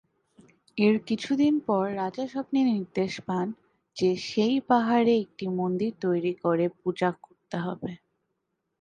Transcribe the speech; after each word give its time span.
এর 0.77 0.95
কিছুদিন 1.07 1.53
পর 1.67 1.85
রাজা 1.95 2.25
স্বপ্নে 2.27 2.61
নির্দেশ 2.71 3.13
পান 3.27 3.47
যে 3.97 4.09
সেই 4.27 4.55
পাহাড়ে 4.69 5.13
একটি 5.23 5.45
মন্দির 5.59 5.91
তৈরি 6.01 6.33
করে 6.43 6.65
পূজা 6.79 7.09
করতে 7.21 7.57
হবে। 7.59 7.91